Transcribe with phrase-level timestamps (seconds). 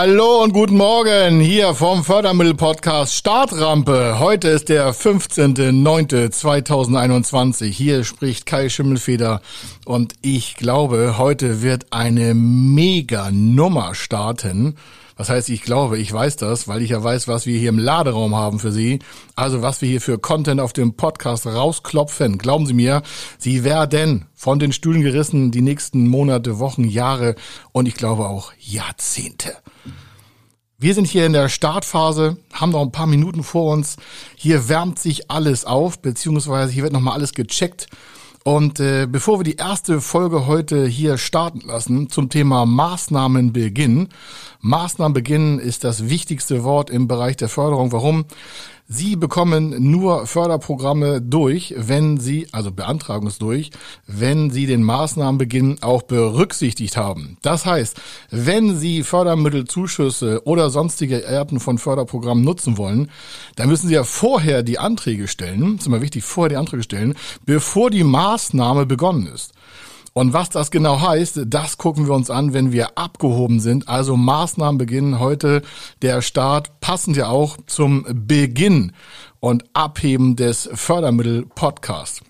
[0.00, 4.20] Hallo und guten Morgen hier vom Fördermittel-Podcast Startrampe.
[4.20, 7.64] Heute ist der 15.09.2021.
[7.64, 9.42] Hier spricht Kai Schimmelfeder
[9.86, 14.76] und ich glaube, heute wird eine mega Nummer starten.
[15.16, 17.80] Was heißt, ich glaube, ich weiß das, weil ich ja weiß, was wir hier im
[17.80, 19.00] Laderaum haben für Sie.
[19.34, 22.38] Also was wir hier für Content auf dem Podcast rausklopfen.
[22.38, 23.02] Glauben Sie mir,
[23.36, 27.34] Sie werden von den Stühlen gerissen die nächsten Monate, Wochen, Jahre
[27.72, 29.56] und ich glaube auch Jahrzehnte.
[30.80, 33.96] Wir sind hier in der Startphase, haben noch ein paar Minuten vor uns.
[34.36, 37.88] Hier wärmt sich alles auf, beziehungsweise hier wird nochmal alles gecheckt.
[38.44, 44.10] Und äh, bevor wir die erste Folge heute hier starten lassen zum Thema Maßnahmenbeginn.
[44.60, 47.90] Maßnahmenbeginn ist das wichtigste Wort im Bereich der Förderung.
[47.90, 48.26] Warum?
[48.90, 53.70] Sie bekommen nur Förderprogramme durch, wenn Sie, also beantragen es durch,
[54.06, 57.36] wenn Sie den Maßnahmenbeginn auch berücksichtigt haben.
[57.42, 63.10] Das heißt, wenn Sie Fördermittelzuschüsse oder sonstige Arten von Förderprogrammen nutzen wollen,
[63.56, 66.82] dann müssen Sie ja vorher die Anträge stellen, das ist immer wichtig, vorher die Anträge
[66.82, 69.52] stellen, bevor die Maßnahme begonnen ist.
[70.18, 73.86] Und was das genau heißt, das gucken wir uns an, wenn wir abgehoben sind.
[73.86, 75.62] Also Maßnahmen beginnen heute
[76.02, 78.90] der Start, passend ja auch zum Beginn
[79.38, 82.22] und Abheben des Fördermittel-Podcasts.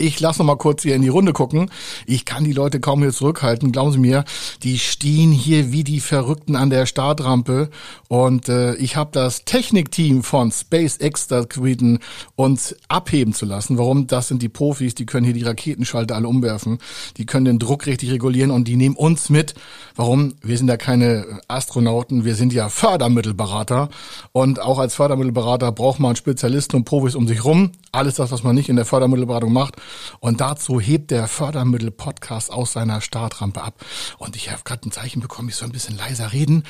[0.00, 1.70] Ich lasse noch mal kurz hier in die Runde gucken.
[2.06, 3.72] Ich kann die Leute kaum hier zurückhalten.
[3.72, 4.24] Glauben Sie mir,
[4.62, 7.68] die stehen hier wie die Verrückten an der Startrampe.
[8.06, 11.98] Und äh, ich habe das Technikteam von SpaceX da gebeten,
[12.36, 13.76] uns abheben zu lassen.
[13.76, 14.06] Warum?
[14.06, 16.78] Das sind die Profis, die können hier die Raketenschalter alle umwerfen.
[17.16, 19.54] Die können den Druck richtig regulieren und die nehmen uns mit.
[19.96, 20.34] Warum?
[20.42, 23.88] Wir sind ja keine Astronauten, wir sind ja Fördermittelberater.
[24.30, 27.72] Und auch als Fördermittelberater braucht man Spezialisten und Profis um sich rum.
[27.90, 29.74] Alles das, was man nicht in der Fördermittelberatung macht.
[30.20, 33.84] Und dazu hebt der Fördermittel-Podcast aus seiner Startrampe ab.
[34.18, 36.64] Und ich habe gerade ein Zeichen bekommen, ich soll ein bisschen leiser reden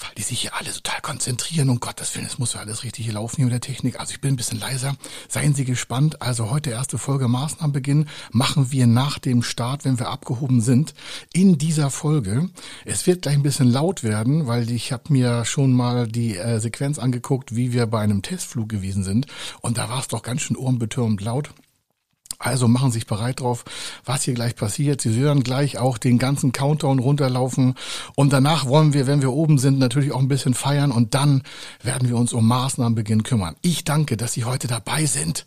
[0.00, 1.70] weil die sich hier alle total konzentrieren.
[1.70, 4.00] Um Gottes Willen, es muss ja alles richtig laufen hier mit der Technik.
[4.00, 4.96] Also ich bin ein bisschen leiser.
[5.28, 6.22] Seien Sie gespannt.
[6.22, 10.94] Also heute erste Folge Maßnahmenbeginn machen wir nach dem Start, wenn wir abgehoben sind,
[11.32, 12.50] in dieser Folge.
[12.84, 16.60] Es wird gleich ein bisschen laut werden, weil ich habe mir schon mal die äh,
[16.60, 19.26] Sequenz angeguckt, wie wir bei einem Testflug gewesen sind.
[19.60, 21.50] Und da war es doch ganz schön ohrenbetörend laut.
[22.38, 23.64] Also machen Sie sich bereit drauf,
[24.04, 25.00] was hier gleich passiert.
[25.00, 27.74] Sie hören gleich auch den ganzen Countdown runterlaufen.
[28.14, 30.90] Und danach wollen wir, wenn wir oben sind, natürlich auch ein bisschen feiern.
[30.90, 31.42] Und dann
[31.82, 33.56] werden wir uns um Maßnahmenbeginn kümmern.
[33.62, 35.46] Ich danke, dass Sie heute dabei sind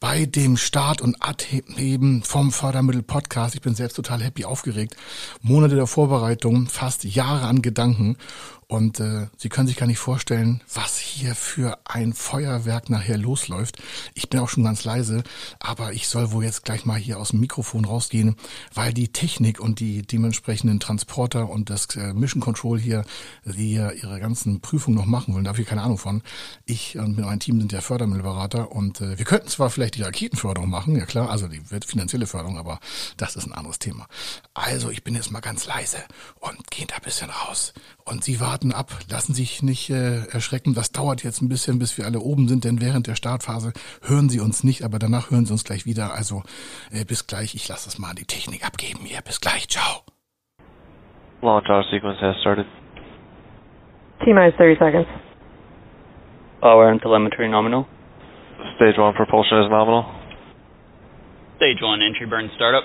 [0.00, 3.54] bei dem Start und Abheben vom Fördermittel Podcast.
[3.54, 4.96] Ich bin selbst total happy, aufgeregt.
[5.42, 8.16] Monate der Vorbereitung, fast Jahre an Gedanken.
[8.70, 13.78] Und äh, Sie können sich gar nicht vorstellen, was hier für ein Feuerwerk nachher losläuft.
[14.12, 15.22] Ich bin auch schon ganz leise,
[15.58, 18.36] aber ich soll wohl jetzt gleich mal hier aus dem Mikrofon rausgehen,
[18.74, 23.06] weil die Technik und die dementsprechenden Transporter und das äh, Mission Control hier,
[23.46, 26.22] die ja ihre ganzen Prüfungen noch machen wollen, da habe ich keine Ahnung von.
[26.66, 30.68] Ich und meinem Team sind ja Fördermittelberater und äh, wir könnten zwar vielleicht die Raketenförderung
[30.68, 32.78] machen, ja klar, also die wird finanzielle Förderung, aber
[33.16, 34.06] das ist ein anderes Thema.
[34.54, 35.98] Also ich bin jetzt mal ganz leise
[36.40, 37.74] und gehe da ein bisschen raus.
[38.04, 40.74] Und Sie warten ab, lassen sich nicht äh, erschrecken.
[40.74, 43.72] Das dauert jetzt ein bisschen, bis wir alle oben sind, denn während der Startphase
[44.02, 46.14] hören Sie uns nicht, aber danach hören Sie uns gleich wieder.
[46.14, 46.42] Also
[46.90, 47.54] äh, bis gleich.
[47.54, 49.20] Ich lasse es mal an die Technik abgeben hier.
[49.20, 49.68] Bis gleich.
[49.68, 50.04] Ciao.
[51.42, 52.66] Launch auto sequence has started.
[54.24, 55.08] T-minus 30 seconds.
[56.60, 57.86] Power and telemetry nominal.
[58.58, 60.02] Stage 1 propulsion is nominal.
[61.58, 62.82] Stage 1 entry burn startup.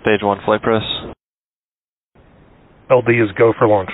[0.00, 0.82] Stage 1 flight press.
[2.90, 3.92] LD is go for launch.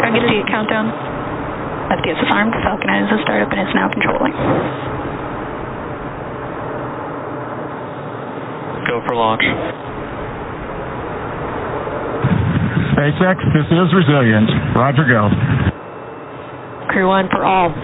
[0.00, 0.92] Dragon G countdown.
[1.96, 2.52] FDS is armed.
[2.64, 4.32] Falcon 9 is a startup and is now controlling.
[8.88, 9.44] Go for launch.
[13.02, 14.46] SpaceX, this is Resilient.
[14.76, 15.26] Roger, go.
[16.86, 17.74] Crew 1 for all.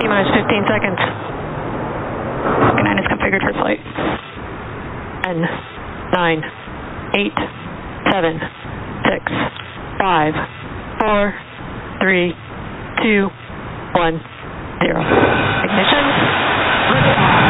[0.00, 0.96] T-minus 15 seconds.
[2.56, 3.84] Falcon 9 is configured for flight.
[5.28, 5.44] 10,
[6.16, 6.42] 9,
[7.12, 7.36] 8,
[8.16, 8.40] 7,
[9.12, 9.32] 6,
[10.00, 10.32] 5,
[11.04, 11.34] 4,
[12.00, 12.32] 3,
[13.02, 13.28] 2,
[13.92, 14.20] 1,
[14.80, 15.04] 0.
[15.68, 17.41] Ignition.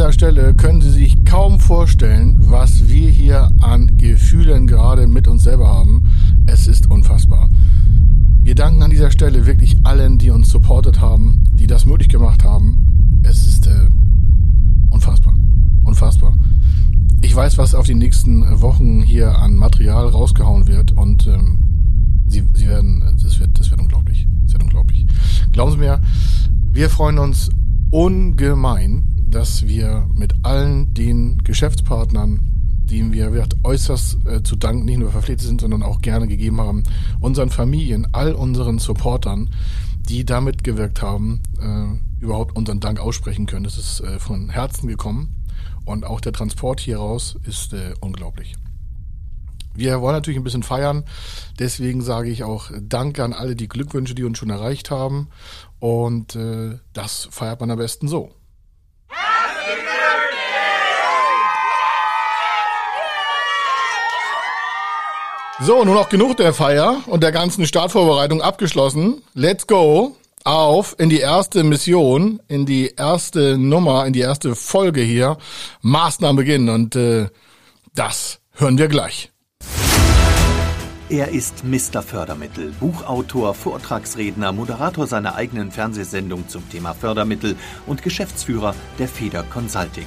[0.00, 5.44] Dieser Stelle können Sie sich kaum vorstellen, was wir hier an Gefühlen gerade mit uns
[5.44, 6.04] selber haben.
[6.46, 7.50] Es ist unfassbar.
[8.40, 12.44] Wir danken an dieser Stelle wirklich allen, die uns supportet haben, die das möglich gemacht
[12.44, 13.20] haben.
[13.24, 13.88] Es ist äh,
[14.88, 15.34] unfassbar.
[15.82, 16.34] Unfassbar.
[17.20, 21.60] Ich weiß, was auf die nächsten Wochen hier an Material rausgehauen wird und ähm,
[22.26, 24.26] sie, sie werden, das wird, das wird unglaublich.
[24.44, 25.06] Das wird unglaublich.
[25.52, 26.00] Glauben Sie mir,
[26.72, 27.50] wir freuen uns
[27.90, 32.40] ungemein, dass wir mit allen den Geschäftspartnern,
[32.90, 36.82] denen wir äußerst äh, zu danken nicht nur verpflichtet sind, sondern auch gerne gegeben haben,
[37.20, 39.50] unseren Familien, all unseren Supportern,
[40.08, 43.64] die damit gewirkt haben, äh, überhaupt unseren Dank aussprechen können.
[43.64, 45.36] Das ist äh, von Herzen gekommen
[45.84, 48.54] und auch der Transport hier raus ist äh, unglaublich.
[49.74, 51.04] Wir wollen natürlich ein bisschen feiern,
[51.58, 55.28] deswegen sage ich auch Danke an alle die Glückwünsche, die uns schon erreicht haben
[55.78, 58.34] und äh, das feiert man am besten so.
[65.62, 69.22] So, nur noch genug der Feier und der ganzen Startvorbereitung abgeschlossen.
[69.34, 75.02] Let's go auf in die erste Mission, in die erste Nummer, in die erste Folge
[75.02, 75.36] hier.
[75.82, 77.26] Maßnahmen beginnen und äh,
[77.94, 79.32] das hören wir gleich.
[81.10, 82.02] Er ist Mr.
[82.02, 90.06] Fördermittel, Buchautor, Vortragsredner, Moderator seiner eigenen Fernsehsendung zum Thema Fördermittel und Geschäftsführer der Feder Consulting.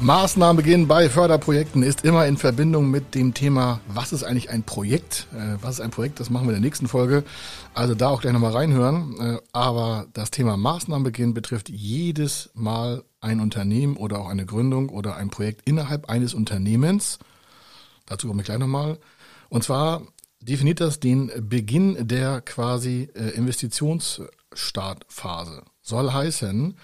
[0.00, 5.28] Maßnahmenbeginn bei Förderprojekten ist immer in Verbindung mit dem Thema, was ist eigentlich ein Projekt?
[5.32, 6.20] Äh, was ist ein Projekt?
[6.20, 7.24] Das machen wir in der nächsten Folge.
[7.74, 9.20] Also da auch gleich nochmal reinhören.
[9.20, 15.16] Äh, aber das Thema Maßnahmenbeginn betrifft jedes Mal ein Unternehmen oder auch eine Gründung oder
[15.16, 17.18] ein Projekt innerhalb eines Unternehmens.
[18.06, 18.98] Dazu komme ich gleich nochmal.
[19.48, 20.02] Und zwar
[20.40, 25.62] definiert das den Beginn der quasi äh, Investitionsstartphase.
[25.80, 26.76] Soll heißen,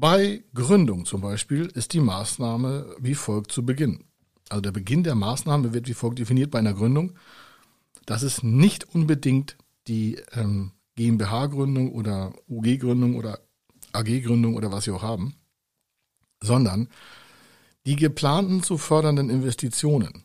[0.00, 4.04] bei Gründung zum Beispiel ist die Maßnahme wie folgt zu Beginn.
[4.48, 7.14] Also der Beginn der Maßnahme wird wie folgt definiert bei einer Gründung.
[8.06, 9.56] Das ist nicht unbedingt
[9.88, 13.40] die ähm, GmbH-Gründung oder UG-Gründung oder
[13.92, 15.34] AG-Gründung oder was Sie auch haben,
[16.42, 16.88] sondern
[17.86, 20.24] die geplanten zu fördernden Investitionen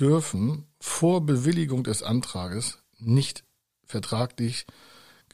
[0.00, 3.44] dürfen vor Bewilligung des Antrages nicht
[3.84, 4.66] vertraglich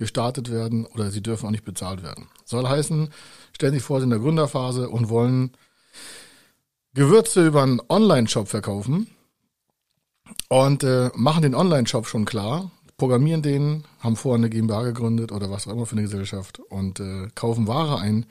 [0.03, 2.27] gestartet werden oder sie dürfen auch nicht bezahlt werden.
[2.45, 3.09] Soll heißen,
[3.53, 5.53] stellen sich vor, sie sind in der Gründerphase und wollen
[6.95, 9.07] Gewürze über einen Online-Shop verkaufen
[10.49, 15.51] und äh, machen den Online-Shop schon klar, programmieren den, haben vorher eine GmbH gegründet oder
[15.51, 18.27] was auch immer für eine Gesellschaft und äh, kaufen Ware ein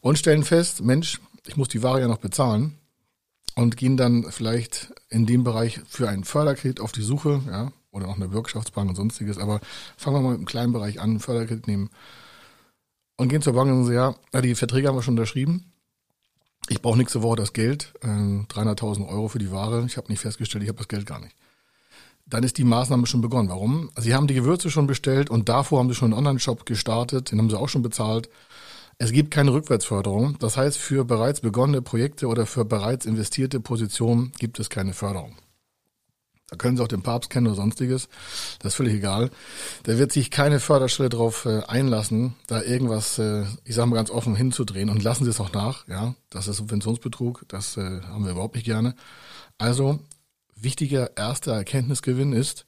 [0.00, 2.74] und stellen fest, Mensch, ich muss die Ware ja noch bezahlen
[3.54, 8.08] und gehen dann vielleicht in dem Bereich für einen Förderkredit auf die Suche, ja, oder
[8.08, 9.38] auch eine Bürgschaftsbank und sonstiges.
[9.38, 9.60] Aber
[9.96, 11.90] fangen wir mal mit einem kleinen Bereich an, Förderkredit nehmen
[13.16, 15.72] und gehen zur Bank und sagen, ja, die Verträge haben wir schon unterschrieben.
[16.68, 19.84] Ich brauche nächste Woche das Geld, äh, 300.000 Euro für die Ware.
[19.86, 21.34] Ich habe nicht festgestellt, ich habe das Geld gar nicht.
[22.26, 23.48] Dann ist die Maßnahme schon begonnen.
[23.48, 23.90] Warum?
[23.96, 27.38] Sie haben die Gewürze schon bestellt und davor haben sie schon einen Online-Shop gestartet, den
[27.38, 28.28] haben sie auch schon bezahlt.
[28.98, 30.38] Es gibt keine Rückwärtsförderung.
[30.38, 35.36] Das heißt, für bereits begonnene Projekte oder für bereits investierte Positionen gibt es keine Förderung.
[36.48, 38.08] Da können Sie auch den Papst kennen oder sonstiges.
[38.60, 39.30] Das ist völlig egal.
[39.82, 44.10] Da wird sich keine Förderstelle drauf äh, einlassen, da irgendwas, äh, ich sage mal ganz
[44.10, 44.88] offen, hinzudrehen.
[44.88, 45.88] Und lassen Sie es auch nach.
[45.88, 47.44] Ja, das ist Subventionsbetrug.
[47.48, 48.94] Das äh, haben wir überhaupt nicht gerne.
[49.58, 49.98] Also
[50.54, 52.66] wichtiger erster Erkenntnisgewinn ist,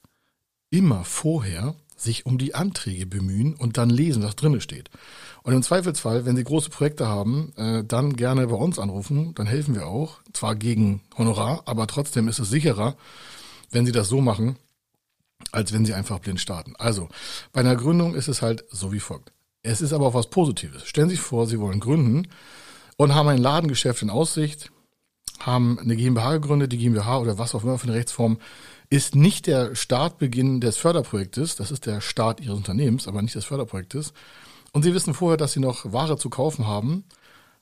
[0.69, 4.89] immer vorher sich um die Anträge bemühen und dann lesen, was drinnen steht.
[5.43, 7.51] Und im Zweifelsfall, wenn Sie große Projekte haben,
[7.87, 10.19] dann gerne bei uns anrufen, dann helfen wir auch.
[10.31, 12.95] Zwar gegen Honorar, aber trotzdem ist es sicherer,
[13.71, 14.57] wenn sie das so machen,
[15.51, 16.75] als wenn sie einfach blind starten.
[16.77, 17.09] Also,
[17.53, 19.31] bei einer Gründung ist es halt so wie folgt.
[19.63, 20.85] Es ist aber auch was Positives.
[20.85, 22.27] Stellen Sie sich vor, Sie wollen gründen
[22.97, 24.71] und haben ein Ladengeschäft in Aussicht,
[25.39, 28.39] haben eine GmbH gegründet, die GmbH oder was auch immer für eine Rechtsform
[28.89, 33.45] ist nicht der Startbeginn des Förderprojektes, das ist der Start Ihres Unternehmens, aber nicht des
[33.45, 34.13] Förderprojektes.
[34.71, 37.03] Und Sie wissen vorher, dass Sie noch Ware zu kaufen haben,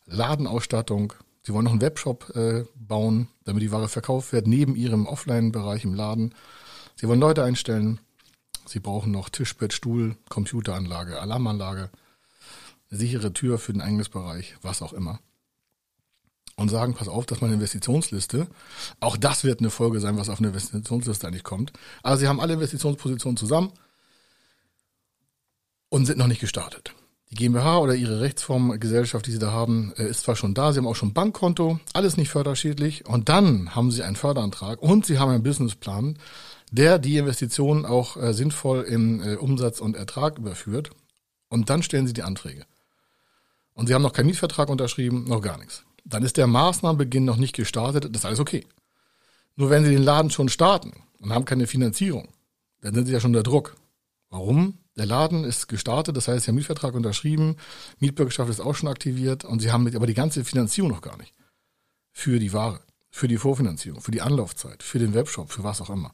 [0.05, 1.13] Ladenausstattung,
[1.47, 5.85] Sie wollen noch einen Webshop äh, bauen, damit die Ware verkauft wird, neben Ihrem Offline-Bereich
[5.85, 6.35] im Laden.
[6.97, 8.01] Sie wollen Leute einstellen.
[8.65, 11.89] Sie brauchen noch Tischbett, Stuhl, Computeranlage, Alarmanlage,
[12.91, 15.21] eine sichere Tür für den Eingangsbereich, was auch immer.
[16.57, 18.47] Und sagen, pass auf, dass meine Investitionsliste,
[18.99, 21.71] auch das wird eine Folge sein, was auf eine Investitionsliste eigentlich kommt.
[22.03, 23.71] Also sie haben alle Investitionspositionen zusammen
[25.87, 26.93] und sind noch nicht gestartet.
[27.29, 30.71] Die GmbH oder ihre Rechtsform Gesellschaft, die sie da haben, äh, ist zwar schon da,
[30.71, 35.05] sie haben auch schon Bankkonto, alles nicht förderschädlich und dann haben sie einen Förderantrag und
[35.05, 36.17] sie haben einen Businessplan,
[36.71, 40.91] der die Investitionen auch äh, sinnvoll in äh, Umsatz und Ertrag überführt
[41.49, 42.65] und dann stellen sie die Anträge.
[43.73, 45.83] Und sie haben noch keinen Mietvertrag unterschrieben, noch gar nichts.
[46.05, 48.65] Dann ist der Maßnahmenbeginn noch nicht gestartet, das ist alles okay.
[49.57, 52.29] Nur wenn sie den Laden schon starten und haben keine Finanzierung,
[52.81, 53.75] dann sind sie ja schon unter Druck.
[54.29, 54.77] Warum?
[54.97, 57.57] Der Laden ist gestartet, das heißt, sie haben Mietvertrag unterschrieben,
[57.99, 61.33] Mietbürgerschaft ist auch schon aktiviert und sie haben aber die ganze Finanzierung noch gar nicht.
[62.11, 62.79] Für die Ware,
[63.11, 66.13] für die Vorfinanzierung, für die Anlaufzeit, für den Webshop, für was auch immer.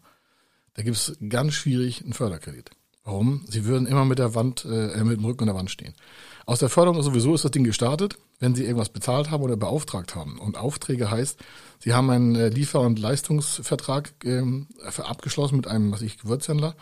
[0.74, 2.72] Da gibt es ganz schwierig einen Förderkredit.
[3.06, 3.46] Warum?
[3.50, 5.94] Sie würden immer mit der Wand, äh, mit dem Rücken an der Wand stehen.
[6.46, 10.16] Aus der Förderung sowieso ist das Ding gestartet, wenn Sie irgendwas bezahlt haben oder beauftragt
[10.16, 10.40] haben.
[10.40, 11.40] Und Aufträge heißt,
[11.80, 16.76] Sie haben einen äh, Liefer- und Leistungsvertrag ähm, abgeschlossen mit einem, was ich, Gewürzhändler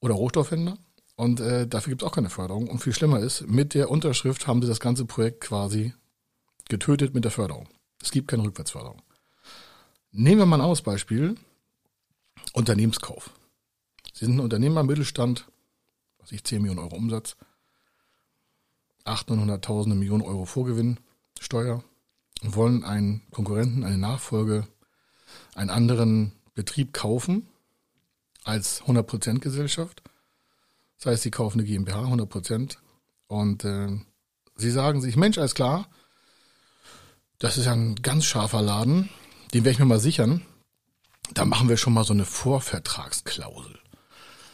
[0.00, 0.78] oder Rohstoffhändler.
[1.16, 2.68] Und äh, dafür gibt es auch keine Förderung.
[2.68, 5.94] Und viel schlimmer ist, mit der Unterschrift haben sie das ganze Projekt quasi
[6.68, 7.68] getötet mit der Förderung.
[8.02, 9.02] Es gibt keine Rückwärtsförderung.
[10.12, 11.36] Nehmen wir mal ein anderes Beispiel.
[12.52, 13.30] Unternehmenskauf.
[14.12, 15.46] Sie sind ein Unternehmer, Mittelstand,
[16.18, 17.36] was ich, 10 Millionen Euro Umsatz,
[19.04, 20.98] 800.000 Millionen Euro Vorgewinn,
[21.38, 21.84] Steuer
[22.42, 24.66] und wollen einen Konkurrenten, eine Nachfolge,
[25.54, 27.46] einen anderen Betrieb kaufen
[28.46, 30.02] als 100% Gesellschaft.
[30.98, 32.76] Das heißt, sie kaufen eine GmbH 100%
[33.26, 33.88] und äh,
[34.54, 35.88] sie sagen sich, Mensch, alles klar,
[37.38, 39.10] das ist ja ein ganz scharfer Laden,
[39.52, 40.42] den werde ich mir mal sichern.
[41.34, 43.78] Da machen wir schon mal so eine Vorvertragsklausel.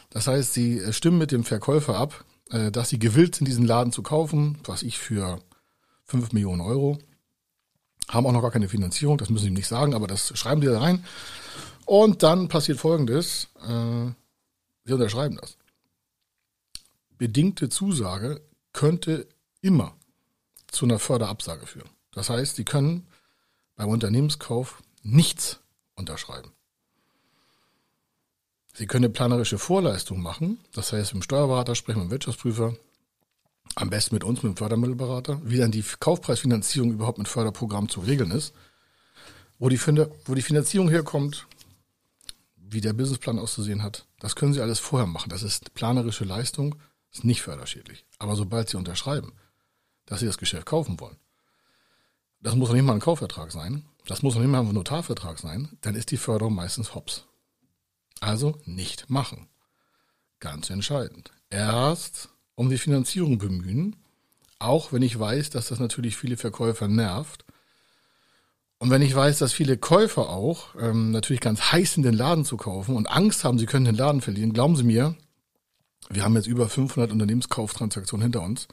[0.09, 3.65] Das heißt, sie äh, stimmen mit dem Verkäufer ab, äh, dass sie gewillt sind, diesen
[3.65, 5.39] Laden zu kaufen, was ich für
[6.05, 6.97] 5 Millionen Euro.
[8.09, 10.67] Haben auch noch gar keine Finanzierung, das müssen sie nicht sagen, aber das schreiben die
[10.67, 11.05] da rein.
[11.85, 13.47] Und dann passiert Folgendes.
[13.61, 14.11] Äh,
[14.85, 15.57] sie unterschreiben das.
[17.17, 18.41] Bedingte Zusage
[18.73, 19.27] könnte
[19.61, 19.95] immer
[20.67, 21.89] zu einer Förderabsage führen.
[22.11, 23.07] Das heißt, Sie können
[23.75, 25.59] beim Unternehmenskauf nichts
[25.95, 26.51] unterschreiben.
[28.73, 32.75] Sie können eine planerische Vorleistung machen, das heißt, mit dem Steuerberater sprechen, mit dem Wirtschaftsprüfer,
[33.75, 38.01] am besten mit uns, mit dem Fördermittelberater, wie dann die Kaufpreisfinanzierung überhaupt mit Förderprogramm zu
[38.01, 38.53] regeln ist,
[39.59, 39.79] wo die,
[40.25, 41.45] wo die Finanzierung herkommt,
[42.73, 45.29] wie der Businessplan auszusehen hat, das können Sie alles vorher machen.
[45.29, 46.75] Das ist planerische Leistung,
[47.11, 48.05] ist nicht förderschädlich.
[48.19, 49.33] Aber sobald Sie unterschreiben,
[50.05, 51.17] dass Sie das Geschäft kaufen wollen,
[52.41, 55.39] das muss noch nicht mal ein Kaufvertrag sein, das muss noch nicht mal ein Notarvertrag
[55.39, 57.25] sein, dann ist die Förderung meistens hops.
[58.19, 59.47] Also nicht machen.
[60.39, 61.31] Ganz entscheidend.
[61.49, 63.95] Erst um die Finanzierung bemühen,
[64.59, 67.45] auch wenn ich weiß, dass das natürlich viele Verkäufer nervt,
[68.83, 72.43] und wenn ich weiß, dass viele Käufer auch ähm, natürlich ganz heiß sind, den Laden
[72.43, 75.15] zu kaufen und Angst haben, sie können den Laden verlieren, glauben Sie mir,
[76.09, 78.67] wir haben jetzt über 500 Unternehmenskauftransaktionen hinter uns,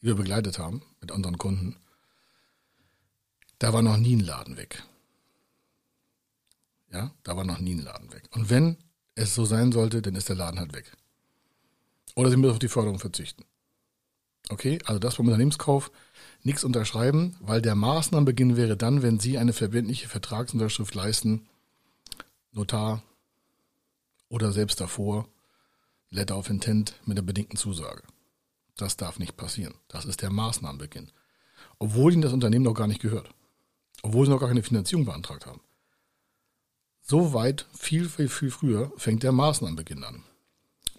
[0.00, 1.76] die wir begleitet haben mit unseren Kunden.
[3.58, 4.84] Da war noch nie ein Laden weg.
[6.90, 8.22] Ja, da war noch nie ein Laden weg.
[8.30, 8.78] Und wenn
[9.16, 10.90] es so sein sollte, dann ist der Laden halt weg.
[12.14, 13.44] Oder Sie müssen auf die Förderung verzichten.
[14.48, 15.90] Okay, also das beim Unternehmenskauf
[16.42, 21.46] nichts unterschreiben, weil der Maßnahmenbeginn wäre dann, wenn Sie eine verbindliche Vertragsunterschrift leisten,
[22.52, 23.02] Notar
[24.28, 25.28] oder selbst davor,
[26.10, 28.02] Letter of Intent mit der bedingten Zusage.
[28.76, 29.74] Das darf nicht passieren.
[29.88, 31.10] Das ist der Maßnahmenbeginn.
[31.78, 33.30] Obwohl Ihnen das Unternehmen noch gar nicht gehört.
[34.02, 35.60] Obwohl Sie noch gar keine Finanzierung beantragt haben.
[37.02, 40.22] So weit, viel, viel, viel früher fängt der Maßnahmenbeginn an.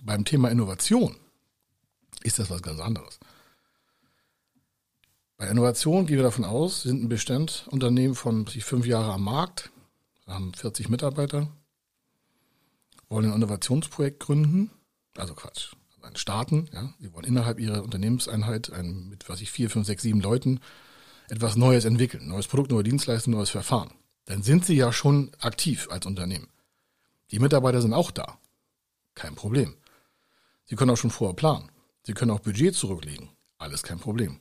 [0.02, 1.16] Beim Thema Innovation
[2.24, 3.20] ist das was ganz anderes.
[5.38, 9.72] Bei Innovation gehen wir davon aus, sind ein Bestand Unternehmen von fünf Jahre am Markt,
[10.28, 11.52] haben 40 Mitarbeiter,
[13.10, 14.72] wollen ein Innovationsprojekt gründen,
[15.18, 19.70] also Quatsch, also starten, ja, sie wollen innerhalb ihrer Unternehmenseinheit ein, mit was ich vier,
[19.70, 20.60] fünf, sechs, sieben Leuten
[21.30, 23.92] etwas Neues entwickeln, neues Produkt, neue Dienstleistung, neues Verfahren.
[24.26, 26.48] Dann sind sie ja schon aktiv als Unternehmen.
[27.32, 28.38] Die Mitarbeiter sind auch da.
[29.16, 29.76] Kein Problem.
[30.66, 31.72] Sie können auch schon vorher planen.
[32.06, 33.30] Sie können auch Budget zurücklegen.
[33.58, 34.40] Alles kein Problem.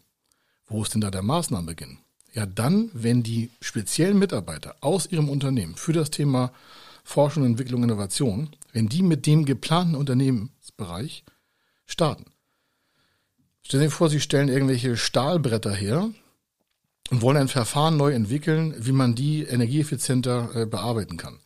[0.73, 1.99] Wo ist denn da der Maßnahmenbeginn?
[2.33, 6.51] Ja, dann, wenn die speziellen Mitarbeiter aus ihrem Unternehmen für das Thema
[7.05, 11.25] Forschung, Entwicklung, Innovation, wenn die mit dem geplanten Unternehmensbereich
[11.85, 12.25] starten.
[13.63, 16.09] Stellen Sie sich vor, Sie stellen irgendwelche Stahlbretter her
[17.11, 21.39] und wollen ein Verfahren neu entwickeln, wie man die energieeffizienter äh, bearbeiten kann.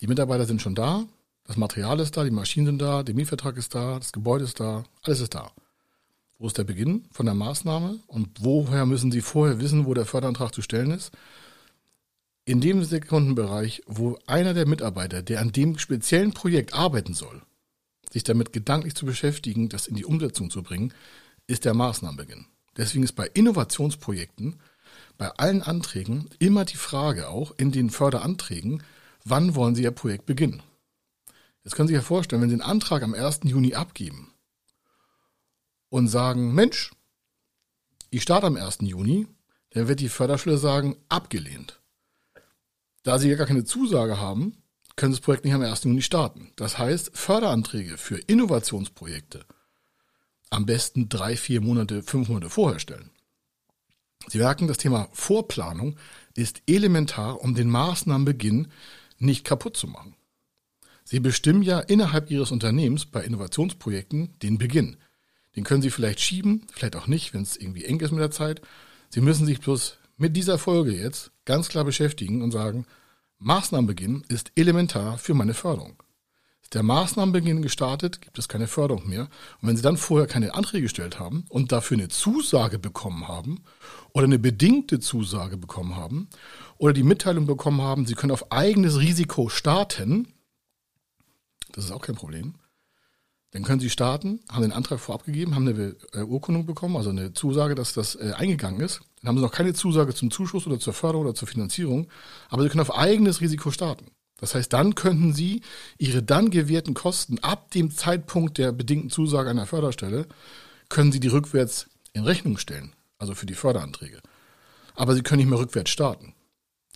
[0.00, 1.04] Die Mitarbeiter sind schon da,
[1.48, 4.60] Das Material ist da, die Maschinen sind da, der Mietvertrag ist da, das Gebäude ist
[4.60, 5.50] da, alles ist da.
[6.40, 10.06] Wo ist der Beginn von der Maßnahme und woher müssen Sie vorher wissen, wo der
[10.06, 11.12] Förderantrag zu stellen ist?
[12.46, 17.42] In dem Sekundenbereich, wo einer der Mitarbeiter, der an dem speziellen Projekt arbeiten soll,
[18.10, 20.94] sich damit gedanklich zu beschäftigen, das in die Umsetzung zu bringen,
[21.46, 22.46] ist der Maßnahmenbeginn.
[22.74, 24.60] Deswegen ist bei Innovationsprojekten,
[25.18, 28.82] bei allen Anträgen immer die Frage auch in den Förderanträgen,
[29.26, 30.62] wann wollen Sie Ihr Projekt beginnen?
[31.64, 33.40] Jetzt können Sie sich ja vorstellen, wenn Sie einen Antrag am 1.
[33.44, 34.32] Juni abgeben
[35.90, 36.92] und sagen, Mensch,
[38.08, 38.78] ich starte am 1.
[38.80, 39.26] Juni,
[39.70, 41.80] dann wird die Förderstelle sagen, abgelehnt.
[43.02, 44.56] Da Sie ja gar keine Zusage haben,
[44.96, 45.84] können das Projekt nicht am 1.
[45.84, 46.52] Juni starten.
[46.56, 49.44] Das heißt, Förderanträge für Innovationsprojekte
[50.50, 53.10] am besten drei, vier Monate, fünf Monate vorher stellen.
[54.26, 55.96] Sie merken, das Thema Vorplanung
[56.34, 58.68] ist elementar, um den Maßnahmenbeginn
[59.18, 60.16] nicht kaputt zu machen.
[61.04, 64.96] Sie bestimmen ja innerhalb Ihres Unternehmens bei Innovationsprojekten den Beginn.
[65.56, 68.30] Den können Sie vielleicht schieben, vielleicht auch nicht, wenn es irgendwie eng ist mit der
[68.30, 68.62] Zeit.
[69.08, 72.86] Sie müssen sich bloß mit dieser Folge jetzt ganz klar beschäftigen und sagen,
[73.38, 76.02] Maßnahmenbeginn ist elementar für meine Förderung.
[76.62, 79.28] Ist der Maßnahmenbeginn gestartet, gibt es keine Förderung mehr.
[79.60, 83.64] Und wenn Sie dann vorher keine Anträge gestellt haben und dafür eine Zusage bekommen haben
[84.12, 86.28] oder eine bedingte Zusage bekommen haben
[86.76, 90.28] oder die Mitteilung bekommen haben, Sie können auf eigenes Risiko starten,
[91.72, 92.56] das ist auch kein Problem,
[93.52, 97.10] dann können Sie starten, haben den Antrag vorab gegeben, haben eine äh, Urkundung bekommen, also
[97.10, 99.00] eine Zusage, dass das äh, eingegangen ist.
[99.20, 102.06] Dann haben Sie noch keine Zusage zum Zuschuss oder zur Förderung oder zur Finanzierung,
[102.48, 104.06] aber Sie können auf eigenes Risiko starten.
[104.36, 105.62] Das heißt, dann könnten Sie
[105.98, 110.26] Ihre dann gewährten Kosten ab dem Zeitpunkt der bedingten Zusage einer Förderstelle,
[110.88, 114.20] können Sie die rückwärts in Rechnung stellen, also für die Förderanträge.
[114.94, 116.34] Aber Sie können nicht mehr rückwärts starten.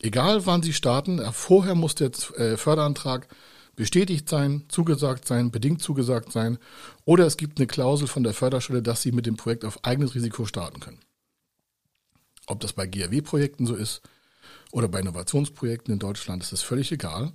[0.01, 3.27] Egal wann Sie starten, äh, vorher muss der Förderantrag
[3.77, 6.59] bestätigt sein, zugesagt sein, bedingt zugesagt sein
[7.05, 10.15] oder es gibt eine Klausel von der Förderstelle, dass Sie mit dem Projekt auf eigenes
[10.15, 11.01] Risiko starten können.
[12.47, 14.03] Ob das bei GRW-Projekten so ist
[14.73, 17.33] oder bei Innovationsprojekten in Deutschland, ist es völlig egal.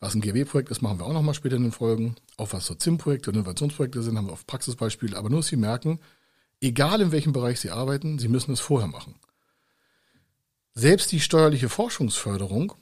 [0.00, 2.16] Was ein GW-Projekt ist, machen wir auch nochmal später in den Folgen.
[2.36, 5.16] Auch was so ZIM-Projekte und Innovationsprojekte sind, haben wir auf Praxisbeispiele.
[5.16, 5.98] Aber nur, dass Sie merken,
[6.60, 9.14] egal in welchem Bereich Sie arbeiten, Sie müssen es vorher machen.
[10.74, 12.74] Selbst die steuerliche Forschungsförderung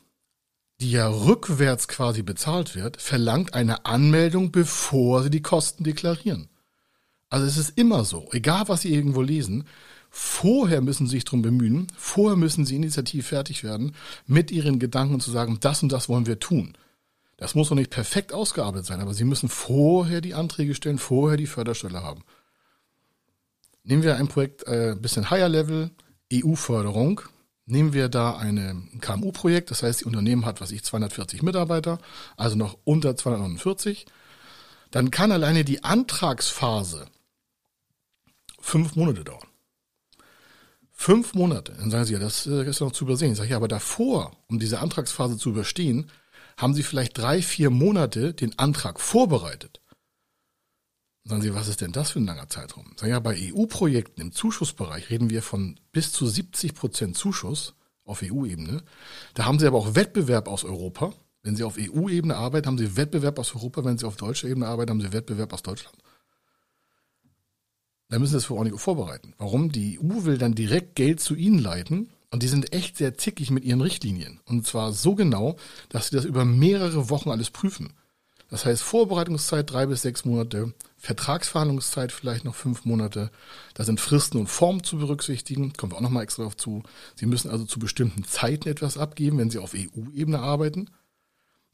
[0.80, 6.48] die ja rückwärts quasi bezahlt wird, verlangt eine Anmeldung, bevor sie die Kosten deklarieren.
[7.32, 9.64] Also es ist immer so, egal was Sie irgendwo lesen,
[10.10, 13.94] vorher müssen Sie sich drum bemühen, vorher müssen Sie initiativ fertig werden,
[14.26, 16.76] mit Ihren Gedanken zu sagen, das und das wollen wir tun.
[17.38, 21.38] Das muss noch nicht perfekt ausgearbeitet sein, aber Sie müssen vorher die Anträge stellen, vorher
[21.38, 22.22] die Förderstelle haben.
[23.82, 25.90] Nehmen wir ein Projekt äh, bisschen higher level,
[26.34, 27.22] EU-Förderung,
[27.72, 31.98] Nehmen wir da ein KMU-Projekt, das heißt, die Unternehmen hat, was ich, 240 Mitarbeiter,
[32.36, 34.04] also noch unter 249,
[34.90, 37.06] dann kann alleine die Antragsphase
[38.60, 39.48] fünf Monate dauern.
[40.92, 41.72] Fünf Monate.
[41.72, 43.32] Dann sagen Sie, ja, das äh, ist noch zu übersehen.
[43.32, 46.10] Ich sage, ja, aber davor, um diese Antragsphase zu überstehen,
[46.58, 49.80] haben Sie vielleicht drei, vier Monate den Antrag vorbereitet.
[51.24, 52.92] Sagen Sie, was ist denn das für ein langer Zeitraum?
[52.96, 58.22] Sagen ja, bei EU-Projekten im Zuschussbereich reden wir von bis zu 70 Prozent Zuschuss auf
[58.22, 58.82] EU-Ebene.
[59.34, 61.12] Da haben Sie aber auch Wettbewerb aus Europa.
[61.44, 63.84] Wenn Sie auf EU-Ebene arbeiten, haben Sie Wettbewerb aus Europa.
[63.84, 65.96] Wenn Sie auf deutscher Ebene arbeiten, haben Sie Wettbewerb aus Deutschland.
[68.08, 69.34] Da müssen Sie das für ordentlich vorbereiten.
[69.38, 69.70] Warum?
[69.70, 73.50] Die EU will dann direkt Geld zu Ihnen leiten und die sind echt sehr zickig
[73.50, 74.40] mit ihren Richtlinien.
[74.46, 75.56] Und zwar so genau,
[75.90, 77.92] dass sie das über mehrere Wochen alles prüfen.
[78.48, 83.32] Das heißt, Vorbereitungszeit drei bis sechs Monate, Vertragsverhandlungszeit vielleicht noch fünf Monate.
[83.74, 85.72] Da sind Fristen und Formen zu berücksichtigen.
[85.72, 86.84] Kommen wir auch nochmal extra darauf zu.
[87.16, 90.90] Sie müssen also zu bestimmten Zeiten etwas abgeben, wenn Sie auf EU-Ebene arbeiten.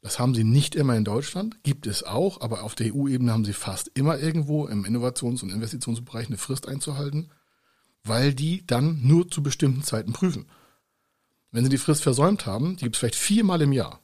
[0.01, 3.45] Das haben Sie nicht immer in Deutschland, gibt es auch, aber auf der EU-Ebene haben
[3.45, 7.29] Sie fast immer irgendwo im Innovations- und Investitionsbereich eine Frist einzuhalten,
[8.03, 10.47] weil die dann nur zu bestimmten Zeiten prüfen.
[11.51, 14.01] Wenn Sie die Frist versäumt haben, die gibt es vielleicht viermal im Jahr.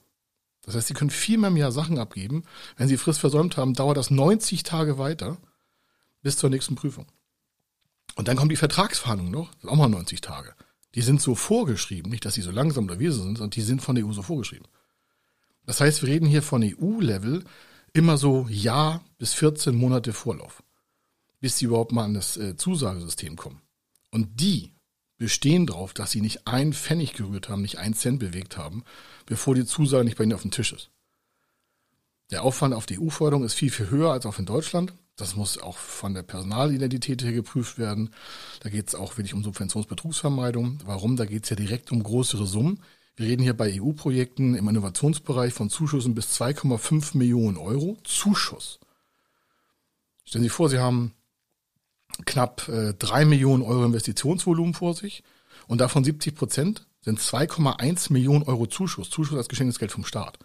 [0.65, 2.43] Das heißt, Sie können viermal im Jahr Sachen abgeben.
[2.75, 5.37] Wenn Sie Frist versäumt haben, dauert das 90 Tage weiter
[6.21, 7.05] bis zur nächsten Prüfung.
[8.15, 10.55] Und dann kommt die Vertragsverhandlung noch, das sind auch mal 90 Tage.
[10.95, 13.81] Die sind so vorgeschrieben, nicht, dass sie so langsam oder wir sind, sondern die sind
[13.81, 14.67] von der EU so vorgeschrieben.
[15.65, 17.43] Das heißt, wir reden hier von EU-Level
[17.93, 20.63] immer so Jahr bis 14 Monate Vorlauf,
[21.41, 23.61] bis sie überhaupt mal an das äh, Zusagesystem kommen.
[24.11, 24.74] Und die
[25.17, 28.83] bestehen darauf, dass sie nicht einen Pfennig gerührt haben, nicht einen Cent bewegt haben,
[29.25, 30.89] bevor die Zusage nicht bei ihnen auf dem Tisch ist.
[32.31, 34.93] Der Aufwand auf die EU-Förderung ist viel, viel höher als auch in Deutschland.
[35.15, 38.09] Das muss auch von der Personalidentität her geprüft werden.
[38.61, 40.79] Da geht es auch wirklich um Subventionsbetrugsvermeidung.
[40.85, 41.15] Warum?
[41.15, 42.81] Da geht es ja direkt um größere Summen.
[43.15, 47.95] Wir reden hier bei EU-Projekten im Innovationsbereich von Zuschüssen bis 2,5 Millionen Euro.
[48.03, 48.79] Zuschuss.
[50.25, 51.13] Stellen Sie sich vor, Sie haben
[52.25, 55.23] knapp äh, 3 Millionen Euro Investitionsvolumen vor sich
[55.67, 59.09] und davon 70 Prozent sind 2,1 Millionen Euro Zuschuss.
[59.09, 60.39] Zuschuss als geschenktes Geld vom Staat.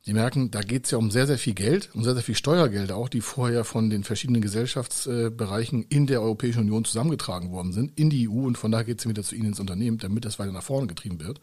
[0.00, 2.34] Sie merken, da geht es ja um sehr, sehr viel Geld, um sehr, sehr viel
[2.34, 7.98] Steuergelder auch, die vorher von den verschiedenen Gesellschaftsbereichen in der Europäischen Union zusammengetragen worden sind,
[7.98, 10.38] in die EU und von daher geht es wieder zu Ihnen ins Unternehmen, damit das
[10.38, 11.40] weiter nach vorne getrieben wird.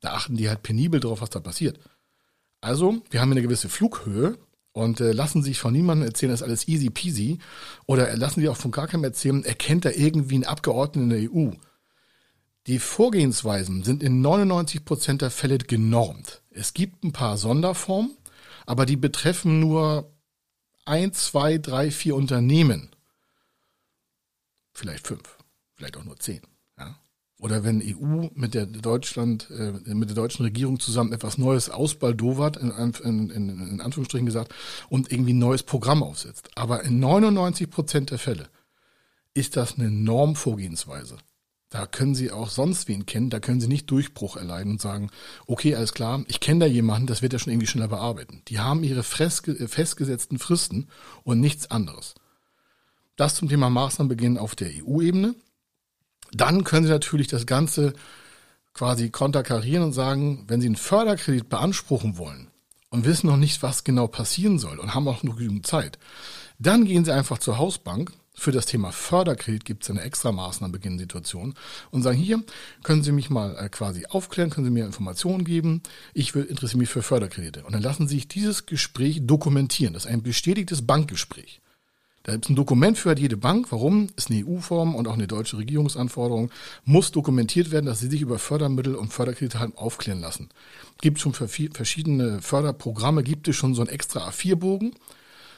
[0.00, 1.78] Da achten die halt penibel drauf, was da passiert.
[2.60, 4.36] Also, wir haben eine gewisse Flughöhe
[4.78, 7.38] und äh, lassen sich von niemandem erzählen, das ist alles easy peasy
[7.86, 11.20] oder lassen Sie auch von gar keinem erzählen, er kennt da irgendwie einen Abgeordneten in
[11.20, 11.50] der EU.
[12.68, 16.42] Die Vorgehensweisen sind in 99 Prozent der Fälle genormt.
[16.50, 18.16] Es gibt ein paar Sonderformen,
[18.66, 20.12] aber die betreffen nur
[20.84, 22.90] ein, zwei, drei, vier Unternehmen.
[24.72, 25.38] Vielleicht fünf,
[25.74, 26.42] vielleicht auch nur zehn.
[27.40, 32.56] Oder wenn EU mit der Deutschland, äh, mit der deutschen Regierung zusammen etwas Neues ausbaldowert,
[32.56, 34.52] in, in, in, in Anführungsstrichen gesagt,
[34.88, 36.50] und irgendwie ein neues Programm aufsetzt.
[36.56, 38.48] Aber in 99 Prozent der Fälle
[39.34, 41.18] ist das eine Normvorgehensweise.
[41.70, 45.10] Da können Sie auch sonst wen kennen, da können Sie nicht Durchbruch erleiden und sagen,
[45.46, 48.42] okay, alles klar, ich kenne da jemanden, das wird ja schon irgendwie schneller bearbeiten.
[48.48, 50.88] Die haben ihre äh, festgesetzten Fristen
[51.24, 52.14] und nichts anderes.
[53.16, 55.34] Das zum Thema Maßnahmenbeginn auf der EU-Ebene.
[56.32, 57.94] Dann können Sie natürlich das Ganze
[58.74, 62.48] quasi konterkarieren und sagen, wenn Sie einen Förderkredit beanspruchen wollen
[62.90, 65.98] und wissen noch nicht, was genau passieren soll und haben auch noch genügend Zeit,
[66.58, 71.54] dann gehen Sie einfach zur Hausbank für das Thema Förderkredit gibt es eine extra Maßnahmenbeginnsituation
[71.90, 72.44] und sagen, hier
[72.84, 75.82] können Sie mich mal äh, quasi aufklären, können Sie mir Informationen geben,
[76.14, 77.64] ich will, interessiere mich für Förderkredite.
[77.64, 79.92] Und dann lassen Sie sich dieses Gespräch dokumentieren.
[79.92, 81.60] Das ist ein bestätigtes Bankgespräch.
[82.28, 83.68] Da gibt es ein Dokument für jede Bank.
[83.72, 84.08] Warum?
[84.16, 86.50] Ist eine EU-Form und auch eine deutsche Regierungsanforderung.
[86.84, 90.50] Muss dokumentiert werden, dass sie sich über Fördermittel und Förderkredite halt aufklären lassen.
[91.00, 94.92] Gibt schon für verschiedene Förderprogramme, gibt es schon so einen extra A4-Bogen.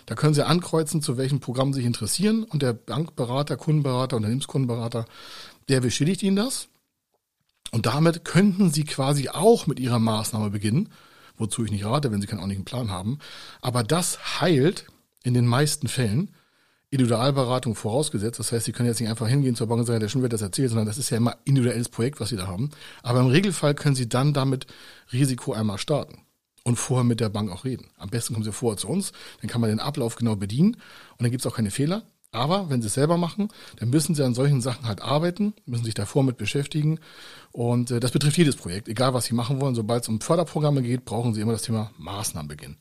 [0.06, 5.06] Da können Sie ankreuzen, zu welchem Programm Sie sich interessieren und der Bankberater, Kundenberater, Unternehmenskundenberater,
[5.68, 6.68] der bestätigt Ihnen das.
[7.72, 10.90] Und damit könnten Sie quasi auch mit Ihrer Maßnahme beginnen,
[11.36, 13.18] wozu ich nicht rate, wenn Sie keinen ordentlichen Plan haben.
[13.60, 14.86] Aber das heilt
[15.24, 16.30] in den meisten Fällen
[16.90, 18.38] Individualberatung vorausgesetzt.
[18.38, 20.32] Das heißt, Sie können jetzt nicht einfach hingehen zur Bank und sagen, der schon wird
[20.32, 22.70] das erzählt, sondern das ist ja immer individuelles Projekt, was Sie da haben.
[23.02, 24.66] Aber im Regelfall können Sie dann damit
[25.12, 26.18] Risiko einmal starten
[26.64, 27.86] und vorher mit der Bank auch reden.
[27.96, 31.22] Am besten kommen Sie vorher zu uns, dann kann man den Ablauf genau bedienen und
[31.22, 32.02] dann gibt es auch keine Fehler.
[32.32, 35.84] Aber wenn Sie es selber machen, dann müssen Sie an solchen Sachen halt arbeiten, müssen
[35.84, 37.00] sich davor mit beschäftigen.
[37.50, 39.74] Und äh, das betrifft jedes Projekt, egal was Sie machen wollen.
[39.74, 42.76] Sobald es um Förderprogramme geht, brauchen Sie immer das Thema Maßnahmenbeginn.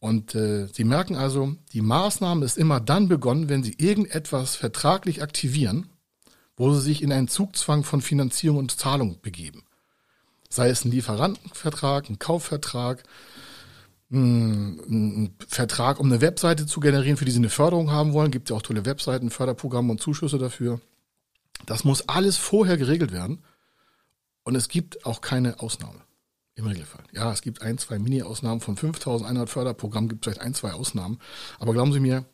[0.00, 5.22] Und äh, Sie merken also, die Maßnahme ist immer dann begonnen, wenn Sie irgendetwas vertraglich
[5.22, 5.88] aktivieren,
[6.56, 9.64] wo Sie sich in einen Zugzwang von Finanzierung und Zahlung begeben.
[10.48, 13.02] Sei es ein Lieferantenvertrag, ein Kaufvertrag,
[14.10, 18.30] ein Vertrag, um eine Webseite zu generieren, für die Sie eine Förderung haben wollen.
[18.30, 20.80] Gibt ja auch tolle Webseiten, Förderprogramme und Zuschüsse dafür.
[21.66, 23.44] Das muss alles vorher geregelt werden.
[24.44, 26.07] Und es gibt auch keine Ausnahme.
[26.58, 27.04] Im Regelfall.
[27.12, 28.60] Ja, es gibt ein, zwei Mini-Ausnahmen.
[28.60, 31.20] Von 5100 Förderprogrammen gibt es vielleicht ein, zwei Ausnahmen.
[31.60, 32.24] Aber glauben Sie mir,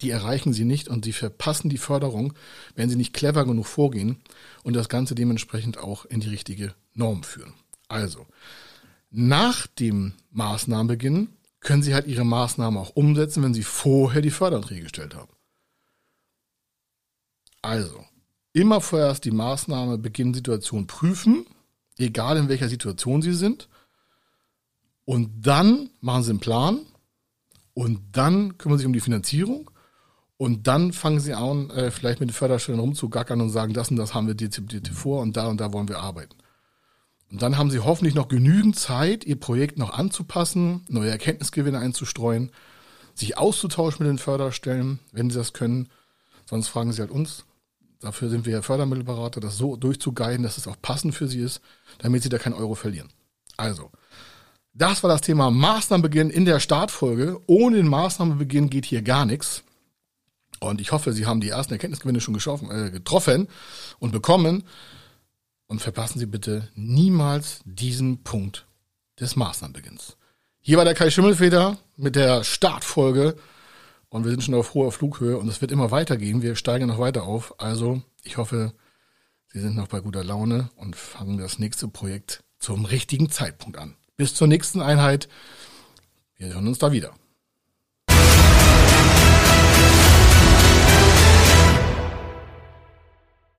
[0.00, 2.32] die erreichen Sie nicht und Sie verpassen die Förderung,
[2.74, 4.22] wenn Sie nicht clever genug vorgehen
[4.62, 7.52] und das Ganze dementsprechend auch in die richtige Norm führen.
[7.86, 8.26] Also,
[9.10, 11.28] nach dem Maßnahmenbeginn
[11.60, 15.32] können Sie halt Ihre Maßnahmen auch umsetzen, wenn Sie vorher die Förderanträge gestellt haben.
[17.60, 18.02] Also,
[18.54, 21.44] immer vorerst die Maßnahmebeginnsituation prüfen,
[21.98, 23.68] egal in welcher Situation Sie sind.
[25.04, 26.80] Und dann machen Sie einen Plan
[27.74, 29.70] und dann kümmern Sie sich um die Finanzierung
[30.36, 33.96] und dann fangen Sie an, äh, vielleicht mit den Förderstellen rumzugackern und sagen, das und
[33.96, 36.36] das haben wir dezidiert vor und da und da wollen wir arbeiten.
[37.30, 42.52] Und dann haben sie hoffentlich noch genügend Zeit, ihr Projekt noch anzupassen, neue Erkenntnisgewinne einzustreuen,
[43.14, 45.88] sich auszutauschen mit den Förderstellen, wenn sie das können.
[46.48, 47.44] Sonst fragen sie halt uns.
[48.00, 51.60] Dafür sind wir ja Fördermittelberater, das so durchzuguiden, dass es auch passend für sie ist,
[51.98, 53.08] damit sie da keinen Euro verlieren.
[53.56, 53.90] Also,
[54.74, 57.40] das war das Thema Maßnahmenbeginn in der Startfolge.
[57.46, 59.62] Ohne den Maßnahmenbeginn geht hier gar nichts.
[60.58, 62.34] Und ich hoffe, Sie haben die ersten Erkenntnisgewinne schon
[62.70, 63.48] äh, getroffen
[64.00, 64.64] und bekommen.
[65.66, 68.66] Und verpassen Sie bitte niemals diesen Punkt
[69.18, 70.16] des Maßnahmenbeginns.
[70.60, 73.36] Hier war der Kai Schimmelfeder mit der Startfolge
[74.08, 76.42] und wir sind schon auf hoher Flughöhe und es wird immer weitergehen.
[76.42, 77.60] Wir steigen noch weiter auf.
[77.60, 78.72] Also ich hoffe,
[79.48, 83.96] Sie sind noch bei guter Laune und fangen das nächste Projekt zum richtigen Zeitpunkt an.
[84.16, 85.28] Bis zur nächsten Einheit.
[86.36, 87.14] Wir hören uns da wieder.